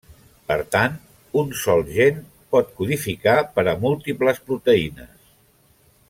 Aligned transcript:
Per 0.51 0.55
tant, 0.75 0.95
un 1.41 1.51
sol 1.65 1.83
gen 1.97 2.17
pot 2.55 2.73
codificar 2.81 3.35
per 3.57 3.65
a 3.73 3.79
múltiples 3.87 4.41
proteïnes. 4.49 5.13